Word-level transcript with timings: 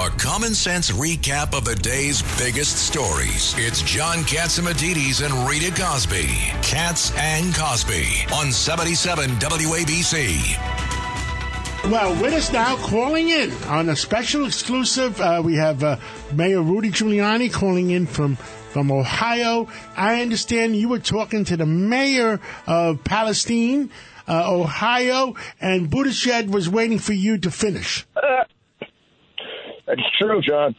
A 0.00 0.08
common 0.08 0.54
sense 0.54 0.90
recap 0.90 1.54
of 1.54 1.66
the 1.66 1.74
day's 1.74 2.22
biggest 2.38 2.86
stories. 2.86 3.54
It's 3.58 3.82
John 3.82 4.20
Catsimatidis 4.20 5.22
and 5.22 5.46
Rita 5.46 5.70
Cosby. 5.78 6.26
Cats 6.62 7.12
and 7.18 7.54
Cosby 7.54 8.06
on 8.32 8.50
77 8.50 9.28
WABC. 9.32 10.40
Well, 11.90 12.14
with 12.22 12.32
us 12.32 12.50
now, 12.50 12.76
calling 12.76 13.28
in 13.28 13.52
on 13.64 13.90
a 13.90 13.96
special 13.96 14.46
exclusive, 14.46 15.20
uh, 15.20 15.42
we 15.44 15.56
have 15.56 15.84
uh, 15.84 15.98
Mayor 16.32 16.62
Rudy 16.62 16.88
Giuliani 16.88 17.52
calling 17.52 17.90
in 17.90 18.06
from 18.06 18.36
from 18.36 18.90
Ohio. 18.90 19.68
I 19.98 20.22
understand 20.22 20.76
you 20.76 20.88
were 20.88 20.98
talking 20.98 21.44
to 21.44 21.58
the 21.58 21.66
mayor 21.66 22.40
of 22.66 23.04
Palestine, 23.04 23.90
uh, 24.26 24.50
Ohio, 24.50 25.34
and 25.60 25.90
Buttigieg 25.90 26.48
was 26.48 26.70
waiting 26.70 26.98
for 26.98 27.12
you 27.12 27.36
to 27.36 27.50
finish. 27.50 28.06
That's 29.96 30.08
true, 30.20 30.40
John. 30.42 30.76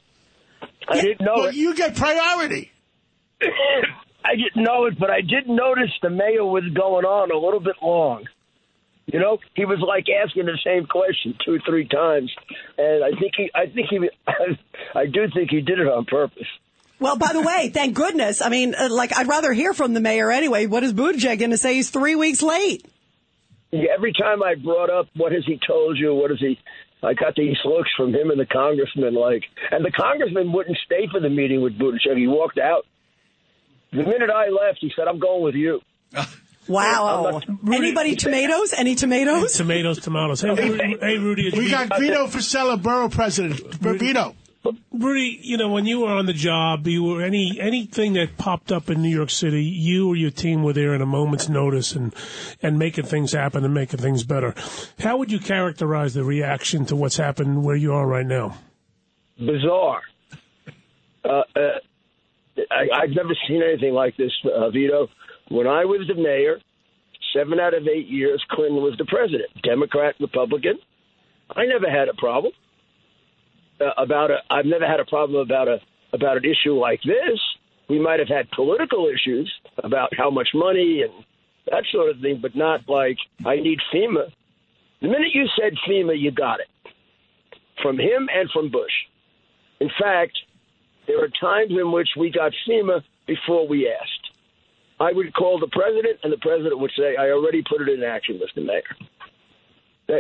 I 0.87 0.95
Yeah, 0.97 1.01
didn't 1.01 1.21
know 1.21 1.33
well, 1.35 1.45
it. 1.47 1.55
you 1.55 1.75
get 1.75 1.95
priority. 1.95 2.71
I 3.41 4.35
didn't 4.35 4.63
know 4.63 4.85
it, 4.85 4.99
but 4.99 5.09
I 5.09 5.21
did 5.21 5.47
notice 5.47 5.89
the 6.01 6.09
mayor 6.09 6.45
was 6.45 6.63
going 6.73 7.05
on 7.05 7.31
a 7.31 7.37
little 7.37 7.59
bit 7.59 7.75
long. 7.81 8.25
You 9.07 9.19
know, 9.19 9.39
he 9.55 9.65
was 9.65 9.79
like 9.85 10.05
asking 10.23 10.45
the 10.45 10.57
same 10.63 10.85
question 10.85 11.35
two, 11.43 11.55
or 11.55 11.59
three 11.67 11.87
times, 11.87 12.31
and 12.77 13.03
I 13.03 13.09
think 13.19 13.33
he, 13.35 13.51
I 13.53 13.65
think 13.65 13.87
he, 13.89 13.99
I 14.95 15.05
do 15.07 15.21
think 15.33 15.49
he 15.49 15.61
did 15.61 15.79
it 15.79 15.87
on 15.87 16.05
purpose. 16.05 16.47
Well, 16.99 17.17
by 17.17 17.33
the 17.33 17.41
way, 17.41 17.71
thank 17.73 17.95
goodness. 17.95 18.41
I 18.43 18.49
mean, 18.49 18.75
uh, 18.75 18.87
like, 18.91 19.17
I'd 19.17 19.27
rather 19.27 19.51
hear 19.53 19.73
from 19.73 19.93
the 19.93 19.99
mayor 19.99 20.31
anyway. 20.31 20.67
What 20.67 20.83
is 20.83 20.93
Buttigieg 20.93 21.39
going 21.39 21.49
to 21.49 21.57
say? 21.57 21.73
He's 21.73 21.89
three 21.89 22.15
weeks 22.15 22.43
late. 22.43 22.85
Every 23.73 24.13
time 24.13 24.43
I 24.43 24.53
brought 24.55 24.91
up 24.91 25.07
what 25.15 25.31
has 25.31 25.43
he 25.47 25.59
told 25.65 25.97
you, 25.97 26.13
what 26.13 26.29
has 26.29 26.39
he, 26.39 26.59
I 27.03 27.13
got 27.13 27.35
these 27.35 27.57
looks 27.65 27.89
from 27.97 28.13
him 28.13 28.29
and 28.29 28.39
the 28.39 28.45
congressman, 28.45 29.15
like, 29.15 29.43
and 29.71 29.83
the 29.83 29.91
congressman 29.91 30.51
wouldn't 30.51 30.77
stay 30.85 31.07
for 31.11 31.19
the 31.19 31.29
meeting 31.29 31.61
with 31.61 31.77
Buttigieg. 31.77 32.17
He 32.17 32.27
walked 32.27 32.59
out. 32.59 32.85
The 33.91 34.03
minute 34.03 34.29
I 34.29 34.49
left, 34.49 34.79
he 34.79 34.91
said, 34.95 35.07
"I'm 35.07 35.19
going 35.19 35.43
with 35.43 35.55
you." 35.55 35.81
Wow. 36.67 37.41
Anybody 37.67 38.15
tomatoes? 38.15 38.73
Any 38.77 38.95
tomatoes? 38.95 39.53
Tomatoes, 39.53 39.99
tomatoes. 39.99 40.41
Hey, 40.41 40.69
Rudy, 40.69 40.97
hey, 41.01 41.17
Rudy 41.17 41.51
We 41.57 41.69
got 41.69 41.99
Vito 41.99 42.27
Fossella, 42.27 42.81
borough 42.81 43.09
president. 43.09 43.59
Vito. 43.73 44.35
Rudy, 44.91 45.39
you 45.41 45.57
know, 45.57 45.69
when 45.69 45.87
you 45.87 46.01
were 46.01 46.09
on 46.11 46.27
the 46.27 46.33
job, 46.33 46.85
you 46.85 47.03
were 47.03 47.23
any 47.23 47.57
anything 47.59 48.13
that 48.13 48.37
popped 48.37 48.71
up 48.71 48.89
in 48.89 49.01
New 49.01 49.09
York 49.09 49.31
City, 49.31 49.63
you 49.63 50.09
or 50.09 50.15
your 50.15 50.29
team 50.29 50.61
were 50.61 50.73
there 50.73 50.93
in 50.93 51.01
a 51.01 51.05
moment's 51.05 51.49
notice 51.49 51.93
and 51.93 52.13
and 52.61 52.77
making 52.77 53.05
things 53.05 53.31
happen 53.31 53.65
and 53.65 53.73
making 53.73 53.99
things 53.99 54.23
better. 54.23 54.53
How 54.99 55.17
would 55.17 55.31
you 55.31 55.39
characterize 55.39 56.13
the 56.13 56.23
reaction 56.23 56.85
to 56.85 56.95
what's 56.95 57.17
happened 57.17 57.63
where 57.63 57.75
you 57.75 57.93
are 57.93 58.05
right 58.05 58.25
now? 58.25 58.57
bizarre. 59.41 60.01
Uh, 61.23 61.41
uh, 61.55 61.59
I, 62.69 63.03
I've 63.03 63.15
never 63.15 63.35
seen 63.47 63.61
anything 63.63 63.93
like 63.93 64.15
this, 64.17 64.31
uh, 64.45 64.69
Vito. 64.69 65.07
When 65.49 65.67
I 65.67 65.85
was 65.85 66.07
the 66.07 66.15
mayor, 66.15 66.59
seven 67.33 67.59
out 67.59 67.73
of 67.73 67.87
eight 67.87 68.07
years, 68.07 68.43
Clinton 68.49 68.77
was 68.77 68.95
the 68.97 69.05
president, 69.05 69.49
Democrat, 69.63 70.15
Republican. 70.19 70.77
I 71.55 71.65
never 71.65 71.89
had 71.89 72.07
a 72.07 72.13
problem 72.13 72.53
Uh, 73.81 73.91
about 73.97 74.31
a. 74.31 74.37
I've 74.49 74.65
never 74.65 74.85
had 74.85 74.99
a 74.99 75.05
problem 75.05 75.41
about 75.41 75.67
a 75.67 75.79
about 76.13 76.37
an 76.37 76.45
issue 76.45 76.73
like 76.73 77.01
this. 77.03 77.39
We 77.89 77.99
might 77.99 78.19
have 78.19 78.27
had 78.27 78.49
political 78.51 79.07
issues 79.07 79.51
about 79.83 80.15
how 80.15 80.29
much 80.29 80.49
money 80.53 81.01
and 81.01 81.25
that 81.67 81.83
sort 81.91 82.09
of 82.09 82.21
thing, 82.21 82.39
but 82.41 82.55
not 82.55 82.87
like 82.87 83.17
I 83.45 83.55
need 83.55 83.79
FEMA. 83.93 84.31
The 85.01 85.07
minute 85.07 85.33
you 85.33 85.47
said 85.59 85.73
FEMA, 85.87 86.19
you 86.19 86.31
got 86.31 86.59
it 86.59 86.67
from 87.81 87.97
him 87.97 88.29
and 88.33 88.49
from 88.51 88.69
Bush. 88.69 88.91
In 89.79 89.89
fact, 89.99 90.37
there 91.07 91.23
are 91.23 91.29
times 91.39 91.71
in 91.71 91.91
which 91.91 92.09
we 92.17 92.29
got 92.29 92.51
FEMA 92.67 93.01
before 93.25 93.67
we 93.67 93.89
asked. 93.89 94.31
I 94.99 95.11
would 95.11 95.33
call 95.33 95.59
the 95.59 95.67
president, 95.67 96.19
and 96.23 96.31
the 96.31 96.37
president 96.37 96.79
would 96.79 96.91
say, 96.95 97.15
I 97.15 97.31
already 97.31 97.63
put 97.67 97.81
it 97.81 97.89
in 97.89 98.03
action, 98.03 98.39
Mr. 98.39 98.63
Mayor. 98.63 98.83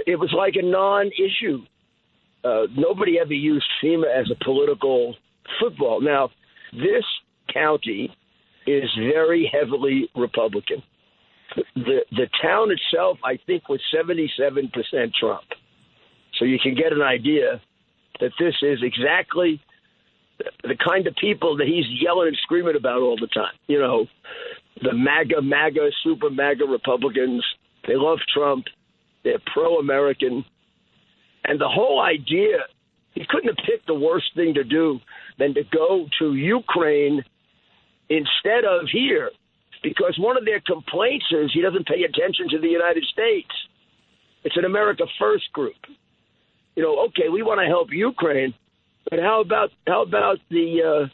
It 0.07 0.19
was 0.19 0.33
like 0.33 0.55
a 0.55 0.65
non 0.65 1.07
issue. 1.07 1.63
Uh, 2.43 2.63
nobody 2.75 3.19
ever 3.19 3.33
used 3.33 3.65
FEMA 3.83 4.05
as 4.07 4.29
a 4.31 4.43
political 4.43 5.15
football. 5.59 6.01
Now, 6.01 6.29
this 6.71 7.03
county 7.53 8.15
is 8.65 8.89
very 8.97 9.51
heavily 9.51 10.09
Republican. 10.15 10.83
The, 11.75 11.99
the 12.11 12.27
town 12.41 12.69
itself, 12.71 13.17
I 13.25 13.37
think, 13.45 13.67
was 13.67 13.81
77% 13.93 14.71
Trump. 15.19 15.43
So 16.39 16.45
you 16.45 16.57
can 16.59 16.75
get 16.75 16.93
an 16.93 17.01
idea 17.01 17.61
that 18.19 18.31
this 18.39 18.55
is 18.61 18.79
exactly 18.81 19.61
the 20.63 20.75
kind 20.83 21.07
of 21.07 21.15
people 21.15 21.57
that 21.57 21.67
he's 21.67 21.85
yelling 22.01 22.29
and 22.29 22.37
screaming 22.41 22.75
about 22.75 23.01
all 23.01 23.17
the 23.17 23.27
time. 23.27 23.53
You 23.67 23.79
know, 23.79 24.07
the 24.81 24.93
MAGA, 24.93 25.41
MAGA, 25.41 25.89
super 26.03 26.29
MAGA 26.29 26.65
Republicans. 26.65 27.43
They 27.87 27.95
love 27.95 28.19
Trump. 28.33 28.65
They're 29.23 29.41
pro 29.53 29.79
American. 29.79 30.45
And 31.45 31.59
the 31.59 31.67
whole 31.67 32.01
idea, 32.01 32.65
he 33.13 33.25
couldn't 33.27 33.49
have 33.49 33.65
picked 33.65 33.87
the 33.87 33.95
worst 33.95 34.27
thing 34.35 34.53
to 34.55 34.63
do 34.63 34.99
than 35.37 35.53
to 35.55 35.63
go 35.63 36.07
to 36.19 36.33
Ukraine 36.35 37.23
instead 38.09 38.65
of 38.65 38.87
here 38.91 39.31
because 39.83 40.17
one 40.19 40.37
of 40.37 40.45
their 40.45 40.61
complaints 40.61 41.25
is 41.31 41.51
he 41.53 41.61
doesn't 41.61 41.87
pay 41.87 42.03
attention 42.03 42.49
to 42.51 42.59
the 42.59 42.67
United 42.67 43.03
States. 43.05 43.49
It's 44.43 44.57
an 44.57 44.65
America 44.65 45.03
First 45.19 45.51
group. 45.53 45.75
You 46.75 46.83
know, 46.83 47.05
okay, 47.07 47.29
we 47.29 47.43
want 47.43 47.59
to 47.59 47.67
help 47.67 47.89
Ukraine, 47.91 48.53
but 49.09 49.19
how 49.19 49.41
about 49.41 49.71
how 49.85 50.03
about 50.03 50.39
the 50.49 50.81
uh, 50.83 51.07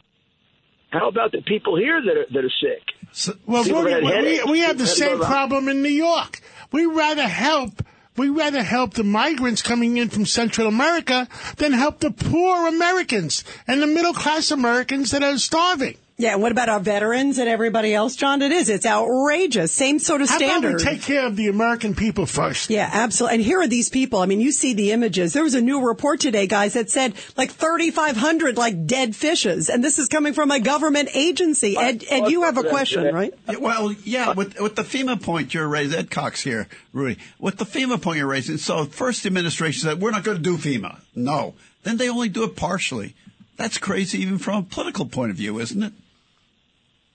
how 0.90 1.08
about 1.08 1.32
the 1.32 1.42
people 1.42 1.76
here 1.76 2.00
that 2.00 2.16
are 2.16 2.26
that 2.32 2.44
are 2.44 2.52
sick? 2.60 3.36
Well, 3.46 3.64
Rudy, 3.64 4.04
we, 4.04 4.52
we 4.52 4.58
have 4.60 4.78
the 4.78 4.86
same 4.86 5.18
problem 5.18 5.68
in 5.68 5.82
New 5.82 5.88
York. 5.88 6.40
We 6.72 6.86
rather 6.86 7.26
help. 7.26 7.82
We 8.18 8.28
rather 8.30 8.64
help 8.64 8.94
the 8.94 9.04
migrants 9.04 9.62
coming 9.62 9.96
in 9.96 10.08
from 10.08 10.26
Central 10.26 10.66
America 10.66 11.28
than 11.56 11.72
help 11.72 12.00
the 12.00 12.10
poor 12.10 12.66
Americans 12.66 13.44
and 13.68 13.80
the 13.80 13.86
middle 13.86 14.12
class 14.12 14.50
Americans 14.50 15.12
that 15.12 15.22
are 15.22 15.38
starving. 15.38 15.96
Yeah, 16.20 16.34
what 16.34 16.50
about 16.50 16.68
our 16.68 16.80
veterans 16.80 17.38
and 17.38 17.48
everybody 17.48 17.94
else, 17.94 18.16
John? 18.16 18.42
It 18.42 18.50
is. 18.50 18.68
It's 18.68 18.84
outrageous. 18.84 19.70
Same 19.70 20.00
sort 20.00 20.20
of 20.20 20.28
How 20.28 20.36
about 20.38 20.48
standard. 20.48 20.74
we 20.78 20.82
take 20.82 21.00
care 21.00 21.24
of 21.24 21.36
the 21.36 21.46
American 21.46 21.94
people 21.94 22.26
first? 22.26 22.70
Yeah, 22.70 22.90
absolutely. 22.92 23.36
And 23.36 23.44
here 23.44 23.60
are 23.60 23.68
these 23.68 23.88
people. 23.88 24.18
I 24.18 24.26
mean, 24.26 24.40
you 24.40 24.50
see 24.50 24.74
the 24.74 24.90
images. 24.90 25.32
There 25.32 25.44
was 25.44 25.54
a 25.54 25.60
new 25.60 25.86
report 25.86 26.18
today, 26.18 26.48
guys, 26.48 26.74
that 26.74 26.90
said 26.90 27.14
like 27.36 27.52
3,500 27.52 28.56
like 28.56 28.84
dead 28.84 29.14
fishes. 29.14 29.68
And 29.68 29.84
this 29.84 30.00
is 30.00 30.08
coming 30.08 30.32
from 30.32 30.50
a 30.50 30.58
government 30.58 31.10
agency. 31.14 31.76
Ed, 31.76 32.02
Ed 32.10 32.32
you 32.32 32.42
have 32.42 32.58
a 32.58 32.64
question, 32.64 33.14
right? 33.14 33.32
Yeah, 33.48 33.58
Well, 33.58 33.92
yeah, 34.02 34.32
with, 34.32 34.58
with 34.58 34.74
the 34.74 34.82
FEMA 34.82 35.22
point 35.22 35.54
you're 35.54 35.68
raising, 35.68 36.00
Ed 36.00 36.10
Cox 36.10 36.42
here, 36.42 36.66
Rudy, 36.92 37.20
with 37.38 37.58
the 37.58 37.64
FEMA 37.64 38.02
point 38.02 38.18
you're 38.18 38.26
raising, 38.26 38.56
so 38.56 38.86
first 38.86 39.22
the 39.22 39.28
administration 39.28 39.82
said, 39.88 40.00
we're 40.00 40.10
not 40.10 40.24
going 40.24 40.38
to 40.38 40.42
do 40.42 40.56
FEMA. 40.56 40.98
No. 41.14 41.54
Then 41.84 41.96
they 41.96 42.08
only 42.08 42.28
do 42.28 42.42
it 42.42 42.56
partially. 42.56 43.14
That's 43.56 43.78
crazy 43.78 44.20
even 44.22 44.38
from 44.38 44.56
a 44.56 44.62
political 44.64 45.06
point 45.06 45.30
of 45.30 45.36
view, 45.36 45.60
isn't 45.60 45.80
it? 45.80 45.92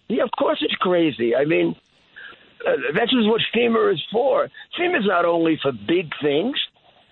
Yeah, 0.07 0.23
of 0.23 0.31
course 0.37 0.59
it's 0.61 0.75
crazy. 0.75 1.35
I 1.35 1.45
mean, 1.45 1.75
uh, 2.67 2.71
that's 2.95 3.11
just 3.11 3.27
what 3.27 3.41
FEMA 3.55 3.93
is 3.93 4.03
for. 4.11 4.49
FEMA 4.79 4.99
is 4.99 5.05
not 5.05 5.25
only 5.25 5.59
for 5.61 5.71
big 5.71 6.11
things; 6.21 6.55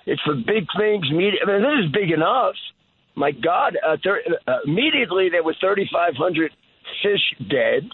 it's 0.05 0.21
for 0.21 0.35
big 0.35 0.67
things. 0.77 1.09
Media. 1.11 1.39
I 1.43 1.45
mean, 1.47 1.61
this 1.61 1.85
is 1.85 1.91
big 1.91 2.11
enough. 2.11 2.55
My 3.15 3.31
God! 3.31 3.77
Uh, 3.85 3.97
thir- 4.03 4.23
uh, 4.47 4.57
immediately 4.65 5.29
there 5.29 5.43
were 5.43 5.55
3,500 5.59 6.51
fish 7.03 7.49
dead. 7.49 7.89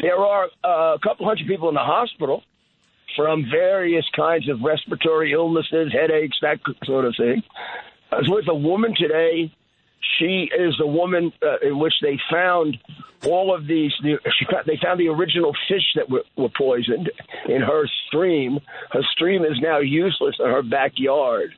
There 0.00 0.16
are 0.16 0.48
uh, 0.64 0.94
a 0.94 0.98
couple 1.02 1.26
hundred 1.26 1.46
people 1.46 1.68
in 1.68 1.74
the 1.74 1.80
hospital 1.80 2.42
from 3.16 3.44
various 3.50 4.04
kinds 4.16 4.48
of 4.48 4.60
respiratory 4.62 5.32
illnesses, 5.32 5.92
headaches, 5.92 6.36
that 6.42 6.58
sort 6.84 7.04
of 7.04 7.14
thing. 7.16 7.42
I 8.10 8.16
was 8.16 8.28
with 8.28 8.48
a 8.48 8.54
woman 8.54 8.94
today. 8.96 9.52
She 10.18 10.48
is 10.58 10.74
the 10.78 10.86
woman 10.86 11.32
uh, 11.42 11.66
in 11.66 11.78
which 11.78 11.94
they 12.02 12.18
found 12.30 12.76
all 13.26 13.54
of 13.54 13.66
these. 13.66 13.92
The, 14.02 14.18
she, 14.38 14.44
found- 14.50 14.66
they 14.66 14.78
found 14.82 14.98
the 15.00 15.08
original 15.08 15.52
fish 15.68 15.84
that 15.96 16.08
were, 16.10 16.22
were 16.36 16.48
poisoned 16.56 17.10
in 17.48 17.60
her 17.62 17.84
stream. 18.08 18.58
Her 18.90 19.02
stream 19.12 19.44
is 19.44 19.58
now 19.60 19.78
useless 19.78 20.36
in 20.38 20.46
her 20.46 20.62
backyard. 20.62 21.54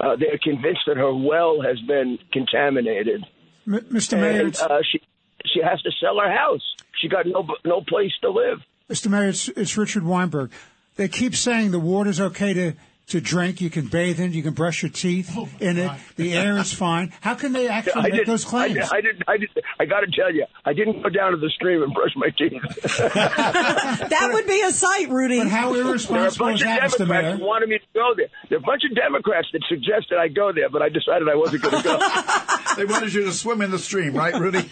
Uh, 0.00 0.16
they're 0.16 0.38
convinced 0.42 0.80
that 0.86 0.96
her 0.96 1.14
well 1.14 1.60
has 1.62 1.78
been 1.80 2.18
contaminated. 2.32 3.24
M- 3.66 3.80
Mr. 3.92 4.20
Mayor, 4.20 4.46
and 4.46 4.56
uh, 4.58 4.78
she 4.90 5.00
she 5.46 5.60
has 5.62 5.80
to 5.82 5.90
sell 6.00 6.18
her 6.18 6.30
house. 6.30 6.62
She 7.00 7.08
got 7.08 7.26
no 7.26 7.46
no 7.64 7.80
place 7.80 8.12
to 8.22 8.30
live. 8.30 8.58
Mr. 8.90 9.08
Mayor, 9.08 9.28
it's, 9.28 9.48
it's 9.50 9.76
Richard 9.76 10.02
Weinberg. 10.02 10.50
They 10.96 11.06
keep 11.08 11.36
saying 11.36 11.70
the 11.70 11.78
water's 11.78 12.20
okay 12.20 12.52
to, 12.52 12.72
to 13.08 13.20
drink. 13.20 13.60
You 13.60 13.70
can 13.70 13.86
bathe 13.86 14.20
in. 14.20 14.32
You 14.32 14.42
can 14.42 14.54
brush 14.54 14.82
your 14.82 14.90
teeth 14.90 15.32
oh 15.36 15.48
in 15.58 15.78
it. 15.78 15.90
The 16.16 16.32
air 16.34 16.56
is 16.58 16.72
fine. 16.72 17.12
How 17.20 17.34
can 17.34 17.52
they 17.52 17.68
actually 17.68 18.02
I 18.02 18.02
make 18.08 18.12
did, 18.14 18.26
those 18.26 18.44
claims? 18.44 18.78
I, 18.78 18.80
did, 18.80 18.92
I 18.92 19.00
did. 19.00 19.22
I 19.28 19.36
did. 19.36 19.50
I 19.80 19.84
got 19.86 20.00
to 20.00 20.06
tell 20.10 20.32
you, 20.32 20.44
I 20.64 20.72
didn't 20.72 21.02
go 21.02 21.08
down 21.08 21.32
to 21.32 21.36
the 21.38 21.50
stream 21.50 21.82
and 21.82 21.92
brush 21.92 22.12
my 22.16 22.30
teeth. 22.30 22.60
That 24.10 24.30
would 24.32 24.46
be 24.46 24.60
a 24.62 24.72
sight, 24.72 25.08
Rudy. 25.08 25.38
but 25.38 25.48
how 25.48 25.72
there 25.72 25.82
are 25.82 25.86
a 25.86 25.88
irresponsible 25.90 26.46
bunch 26.46 26.60
is 26.60 26.62
of 26.62 26.68
that, 26.68 26.80
Mr. 26.82 26.98
Democrats 26.98 27.24
Mayor? 27.24 27.36
who 27.36 27.44
wanted 27.44 27.68
me 27.68 27.78
to 27.78 27.84
go 27.94 28.12
there. 28.16 28.26
There 28.48 28.58
are 28.58 28.60
a 28.60 28.64
bunch 28.64 28.82
of 28.88 28.96
Democrats 28.96 29.48
that 29.52 29.62
suggested 29.68 30.18
I 30.18 30.28
go 30.28 30.52
there, 30.52 30.68
but 30.68 30.82
I 30.82 30.88
decided 30.88 31.28
I 31.28 31.34
wasn't 31.36 31.62
going 31.62 31.76
to 31.76 31.82
go. 31.82 31.98
They 32.76 32.84
wanted 32.84 33.12
you 33.12 33.24
to 33.24 33.32
swim 33.32 33.62
in 33.62 33.72
the 33.72 33.78
stream, 33.80 34.14
right, 34.14 34.32
Rudy? 34.34 34.70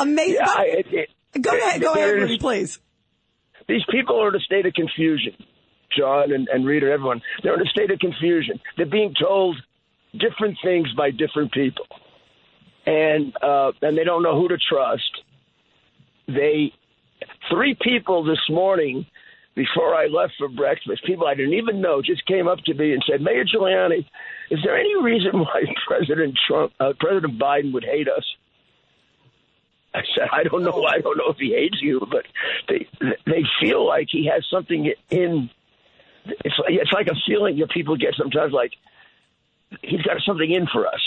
Amazing. 0.00 0.34
yeah, 0.34 0.46
I, 0.48 0.64
it, 0.64 0.86
it, 1.34 1.42
go 1.42 1.56
ahead, 1.56 1.80
go 1.80 1.92
ahead, 1.92 2.14
Rudy, 2.14 2.38
please. 2.38 2.80
These 3.68 3.82
people 3.90 4.20
are 4.22 4.28
in 4.28 4.34
a 4.34 4.40
state 4.40 4.66
of 4.66 4.72
confusion. 4.74 5.32
John 5.96 6.32
and, 6.32 6.48
and 6.48 6.66
Rita, 6.66 6.86
everyone, 6.86 7.20
they're 7.42 7.54
in 7.54 7.66
a 7.66 7.70
state 7.70 7.90
of 7.90 7.98
confusion. 7.98 8.60
They're 8.76 8.86
being 8.86 9.14
told 9.20 9.56
different 10.18 10.56
things 10.62 10.88
by 10.96 11.10
different 11.10 11.52
people, 11.52 11.86
and 12.86 13.32
uh, 13.42 13.72
and 13.82 13.96
they 13.96 14.04
don't 14.04 14.22
know 14.22 14.38
who 14.38 14.48
to 14.48 14.58
trust. 14.68 15.10
They 16.26 16.72
three 17.50 17.76
people 17.80 18.24
this 18.24 18.40
morning 18.50 19.06
before 19.58 19.92
I 19.92 20.06
left 20.06 20.34
for 20.38 20.48
breakfast, 20.48 21.04
people 21.04 21.26
I 21.26 21.34
didn't 21.34 21.54
even 21.54 21.80
know 21.80 22.00
just 22.00 22.24
came 22.26 22.46
up 22.46 22.60
to 22.66 22.74
me 22.74 22.92
and 22.92 23.02
said, 23.10 23.20
Mayor 23.20 23.44
Giuliani, 23.44 24.06
is 24.52 24.60
there 24.62 24.78
any 24.78 24.94
reason 25.02 25.40
why 25.40 25.62
President 25.86 26.38
Trump, 26.46 26.72
uh, 26.78 26.92
President 27.00 27.40
Biden 27.40 27.72
would 27.72 27.84
hate 27.84 28.06
us? 28.08 28.24
I 29.94 30.00
said, 30.14 30.28
I 30.32 30.42
don't 30.42 30.62
know. 30.62 30.84
I 30.84 31.00
don't 31.00 31.16
know 31.16 31.30
if 31.30 31.38
he 31.38 31.52
hates 31.52 31.78
you, 31.80 32.00
but 32.10 32.26
they 32.68 32.86
they 33.26 33.42
feel 33.60 33.86
like 33.86 34.08
he 34.10 34.30
has 34.32 34.44
something 34.50 34.92
in. 35.10 35.50
It's 36.24 36.54
it's 36.68 36.92
like 36.92 37.06
a 37.06 37.16
feeling 37.26 37.58
that 37.58 37.70
people 37.70 37.96
get 37.96 38.14
sometimes, 38.16 38.52
like 38.52 38.72
he's 39.82 40.02
got 40.02 40.16
something 40.26 40.50
in 40.50 40.66
for 40.66 40.86
us. 40.86 41.00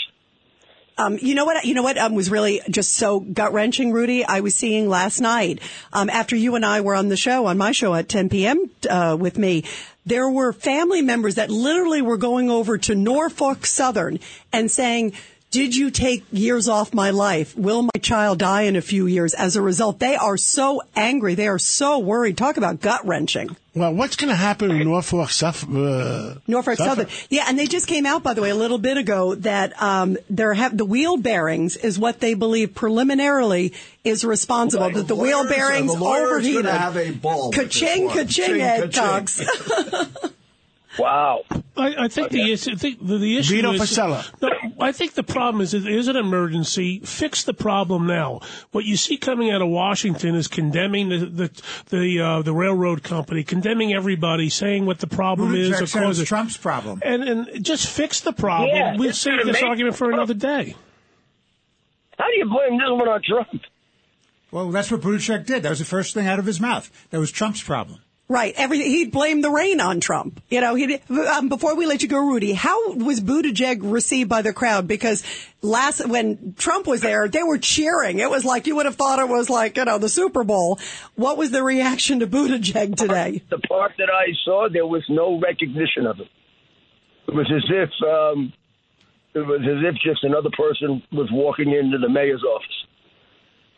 Um, 0.98 1.18
you 1.20 1.34
know 1.34 1.44
what? 1.44 1.64
You 1.64 1.74
know 1.74 1.82
what 1.82 1.96
um, 1.96 2.14
was 2.14 2.30
really 2.30 2.60
just 2.70 2.94
so 2.94 3.20
gut 3.20 3.52
wrenching, 3.52 3.92
Rudy. 3.92 4.24
I 4.24 4.40
was 4.40 4.54
seeing 4.56 4.88
last 4.88 5.20
night 5.20 5.60
um, 5.92 6.10
after 6.10 6.36
you 6.36 6.54
and 6.54 6.66
I 6.66 6.82
were 6.82 6.94
on 6.94 7.08
the 7.08 7.16
show 7.16 7.46
on 7.46 7.56
my 7.56 7.72
show 7.72 7.94
at 7.94 8.08
10 8.08 8.28
p.m. 8.28 8.70
Uh, 8.88 9.16
with 9.18 9.38
me. 9.38 9.64
There 10.04 10.28
were 10.28 10.52
family 10.52 11.00
members 11.00 11.36
that 11.36 11.48
literally 11.48 12.02
were 12.02 12.18
going 12.18 12.50
over 12.50 12.76
to 12.78 12.94
Norfolk 12.94 13.66
Southern 13.66 14.18
and 14.52 14.70
saying. 14.70 15.14
Did 15.52 15.76
you 15.76 15.90
take 15.90 16.24
years 16.32 16.66
off 16.66 16.94
my 16.94 17.10
life? 17.10 17.54
Will 17.56 17.82
my 17.82 18.00
child 18.00 18.38
die 18.38 18.62
in 18.62 18.74
a 18.74 18.80
few 18.80 19.06
years 19.06 19.34
as 19.34 19.54
a 19.54 19.60
result? 19.60 19.98
They 19.98 20.16
are 20.16 20.38
so 20.38 20.80
angry. 20.96 21.34
They 21.34 21.46
are 21.46 21.58
so 21.58 21.98
worried. 21.98 22.38
Talk 22.38 22.56
about 22.56 22.80
gut 22.80 23.06
wrenching. 23.06 23.54
Well, 23.74 23.92
what's 23.94 24.16
going 24.16 24.30
to 24.30 24.34
happen 24.34 24.70
in 24.70 24.88
Norfolk, 24.88 25.28
Suff- 25.28 25.64
uh, 25.64 26.36
Norfolk 26.46 26.78
Suffolk? 26.78 27.10
Southern. 27.10 27.26
Yeah, 27.28 27.44
and 27.48 27.58
they 27.58 27.66
just 27.66 27.86
came 27.86 28.06
out, 28.06 28.22
by 28.22 28.32
the 28.32 28.40
way, 28.40 28.48
a 28.48 28.54
little 28.54 28.78
bit 28.78 28.96
ago 28.96 29.34
that 29.36 29.80
um, 29.82 30.16
there 30.30 30.54
have 30.54 30.74
the 30.76 30.86
wheel 30.86 31.18
bearings 31.18 31.76
is 31.76 31.98
what 31.98 32.20
they 32.20 32.32
believe 32.32 32.74
preliminarily 32.74 33.74
is 34.04 34.24
responsible. 34.24 34.88
that 34.90 35.06
the 35.06 35.14
wheel 35.14 35.38
lawyers- 35.44 35.50
bearings 35.54 35.92
the 35.92 35.98
lawyers 36.00 36.30
overheated. 36.30 36.64
have 36.64 36.96
a 36.96 37.10
ball 37.12 37.50
with 37.50 37.58
this 37.58 37.78
Ka-ching, 37.80 38.08
ka-ching, 38.08 38.26
Ching, 38.26 38.60
Ed 38.62 38.94
ka-ching. 38.94 40.06
Cox. 40.96 40.98
Wow. 40.98 41.44
I, 41.76 42.04
I 42.04 42.08
think 42.08 42.30
the 42.30 42.52
issue. 42.52 42.72
I 42.72 42.74
think 42.74 43.06
the, 43.06 43.18
the 43.18 43.38
issue 43.38 43.56
Vito 43.56 43.72
is. 43.72 43.80
Fossella. 43.80 44.24
No, 44.40 44.50
I 44.80 44.92
think 44.92 45.14
the 45.14 45.22
problem 45.22 45.62
is 45.62 45.74
it 45.74 45.86
is 45.86 46.08
an 46.08 46.16
emergency. 46.16 47.00
Fix 47.00 47.44
the 47.44 47.54
problem 47.54 48.06
now. 48.06 48.40
What 48.72 48.84
you 48.84 48.96
see 48.96 49.16
coming 49.16 49.50
out 49.50 49.62
of 49.62 49.68
Washington 49.68 50.34
is 50.34 50.48
condemning 50.48 51.08
the 51.08 51.18
the 51.26 51.62
the, 51.88 52.20
uh, 52.20 52.42
the 52.42 52.52
railroad 52.52 53.02
company, 53.02 53.42
condemning 53.42 53.94
everybody, 53.94 54.48
saying 54.48 54.86
what 54.86 54.98
the 54.98 55.06
problem 55.06 55.54
is. 55.54 55.70
Buttigieg 55.70 55.82
or 55.82 55.86
said 55.86 56.10
it's. 56.10 56.24
Trump's 56.24 56.56
problem. 56.56 57.00
And 57.04 57.22
and 57.22 57.64
just 57.64 57.88
fix 57.88 58.20
the 58.20 58.32
problem. 58.32 58.76
Yeah, 58.76 58.96
we'll 58.96 59.12
save 59.12 59.44
this 59.44 59.62
argument 59.62 59.96
for 59.96 60.10
another 60.10 60.34
day. 60.34 60.76
How 62.18 62.26
do 62.26 62.36
you 62.36 62.44
blame 62.44 62.78
this 62.78 62.88
one 62.88 63.08
on 63.08 63.22
Trump? 63.22 63.62
Well, 64.50 64.70
that's 64.70 64.90
what 64.90 65.00
Buttigieg 65.00 65.46
did. 65.46 65.62
That 65.62 65.70
was 65.70 65.78
the 65.78 65.86
first 65.86 66.12
thing 66.12 66.26
out 66.26 66.38
of 66.38 66.44
his 66.44 66.60
mouth. 66.60 66.90
That 67.10 67.18
was 67.18 67.32
Trump's 67.32 67.62
problem. 67.62 68.00
Right. 68.32 68.54
Every 68.56 68.78
he 68.78 69.04
blamed 69.06 69.44
the 69.44 69.50
rain 69.50 69.80
on 69.80 70.00
Trump. 70.00 70.42
You 70.48 70.60
know, 70.60 70.74
he 70.74 70.98
um, 71.10 71.48
before 71.48 71.76
we 71.76 71.86
let 71.86 72.02
you 72.02 72.08
go, 72.08 72.18
Rudy. 72.18 72.52
How 72.52 72.92
was 72.94 73.20
Buttigieg 73.20 73.80
received 73.82 74.28
by 74.28 74.42
the 74.42 74.52
crowd? 74.52 74.88
Because 74.88 75.22
last 75.60 76.06
when 76.06 76.54
Trump 76.58 76.86
was 76.86 77.00
there, 77.00 77.28
they 77.28 77.42
were 77.42 77.58
cheering. 77.58 78.18
It 78.18 78.30
was 78.30 78.44
like 78.44 78.66
you 78.66 78.76
would 78.76 78.86
have 78.86 78.96
thought 78.96 79.18
it 79.18 79.28
was 79.28 79.48
like 79.48 79.76
you 79.76 79.84
know 79.84 79.98
the 79.98 80.08
Super 80.08 80.42
Bowl. 80.42 80.80
What 81.14 81.36
was 81.36 81.50
the 81.50 81.62
reaction 81.62 82.20
to 82.20 82.26
Buttigieg 82.26 82.96
today? 82.96 83.42
The 83.50 83.58
part 83.58 83.92
that 83.98 84.10
I 84.10 84.32
saw, 84.44 84.68
there 84.72 84.86
was 84.86 85.04
no 85.08 85.38
recognition 85.38 86.06
of 86.06 86.16
him. 86.16 86.28
It 87.28 87.34
was 87.34 87.52
as 87.54 87.64
if 87.70 87.90
um, 88.02 88.52
it 89.34 89.46
was 89.46 89.60
as 89.60 89.94
if 89.94 89.94
just 90.02 90.24
another 90.24 90.50
person 90.56 91.02
was 91.12 91.28
walking 91.30 91.72
into 91.72 91.98
the 91.98 92.08
mayor's 92.08 92.42
office. 92.42 92.86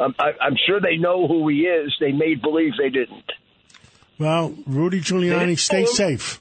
Um, 0.01 0.15
I, 0.19 0.33
I'm 0.41 0.57
sure 0.67 0.81
they 0.81 0.97
know 0.97 1.29
who 1.29 1.49
he 1.49 1.61
is. 1.61 1.95
They 2.01 2.13
made 2.13 2.43
believe 2.43 2.73
they 2.79 2.91
didn't. 2.91 3.31
Well, 4.19 4.55
Rudy 4.67 5.01
Giuliani, 5.01 5.59
stay 5.59 5.87
safe. 5.87 6.41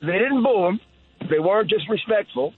They 0.00 0.18
didn't 0.18 0.42
boo 0.42 0.66
him. 0.66 0.80
They 1.30 1.38
weren't 1.38 1.70
disrespectful. 1.70 2.54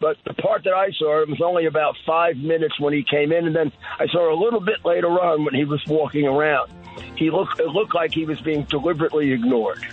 But 0.00 0.16
the 0.26 0.34
part 0.34 0.64
that 0.64 0.74
I 0.74 0.90
saw, 0.98 1.22
it 1.22 1.28
was 1.28 1.40
only 1.42 1.66
about 1.66 1.94
five 2.06 2.36
minutes 2.36 2.78
when 2.80 2.92
he 2.92 3.04
came 3.08 3.32
in, 3.32 3.46
and 3.46 3.54
then 3.54 3.72
I 3.98 4.06
saw 4.08 4.34
a 4.34 4.38
little 4.38 4.60
bit 4.60 4.84
later 4.84 5.08
on 5.08 5.44
when 5.44 5.54
he 5.54 5.64
was 5.64 5.82
walking 5.86 6.26
around. 6.26 6.70
He 7.16 7.30
looked. 7.30 7.60
It 7.60 7.68
looked 7.68 7.94
like 7.94 8.12
he 8.12 8.24
was 8.24 8.40
being 8.40 8.64
deliberately 8.64 9.32
ignored. 9.32 9.86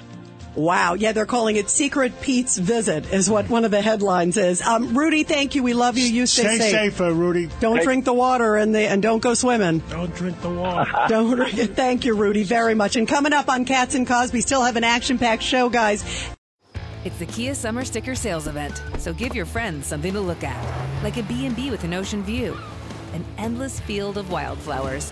Wow. 0.55 0.95
Yeah, 0.95 1.13
they're 1.13 1.25
calling 1.25 1.55
it 1.55 1.69
Secret 1.69 2.19
Pete's 2.21 2.57
Visit 2.57 3.11
is 3.13 3.29
what 3.29 3.49
one 3.49 3.63
of 3.63 3.71
the 3.71 3.81
headlines 3.81 4.35
is. 4.37 4.61
Um, 4.61 4.97
Rudy, 4.97 5.23
thank 5.23 5.55
you. 5.55 5.63
We 5.63 5.73
love 5.73 5.97
you. 5.97 6.05
You 6.05 6.25
stay, 6.25 6.43
Stay 6.43 6.57
safe. 6.57 6.71
safe, 6.71 7.01
uh, 7.01 7.11
Rudy. 7.13 7.47
Don't 7.61 7.75
Thank- 7.75 7.83
drink 7.85 8.05
the 8.05 8.13
water 8.13 8.57
and 8.57 8.75
the, 8.75 8.81
and 8.81 9.01
don't 9.01 9.21
go 9.21 9.33
swimming. 9.33 9.79
Don't 9.89 10.13
drink 10.15 10.41
the 10.41 10.49
water. 10.49 10.91
Don't. 11.07 11.35
drink. 11.37 11.75
Thank 11.75 12.03
you, 12.05 12.15
Rudy, 12.15 12.43
very 12.43 12.75
much. 12.75 12.95
And 12.97 13.07
coming 13.07 13.31
up 13.33 13.49
on 13.49 13.63
Cats 13.65 13.95
and 13.95 14.05
Cosby, 14.05 14.37
we 14.37 14.41
still 14.41 14.63
have 14.63 14.75
an 14.75 14.83
action-packed 14.83 15.43
show, 15.43 15.69
guys. 15.69 16.03
It's 17.05 17.17
the 17.17 17.25
Kia 17.25 17.55
Summer 17.55 17.83
Sticker 17.83 18.13
Sales 18.13 18.45
Event, 18.47 18.81
so 18.99 19.11
give 19.13 19.33
your 19.33 19.45
friends 19.45 19.87
something 19.87 20.13
to 20.13 20.19
look 20.21 20.43
at, 20.43 21.03
like 21.03 21.17
a 21.17 21.23
B&B 21.23 21.71
with 21.71 21.83
an 21.83 21.93
ocean 21.93 22.23
view, 22.23 22.55
an 23.13 23.25
endless 23.39 23.79
field 23.79 24.17
of 24.19 24.29
wildflowers, 24.31 25.11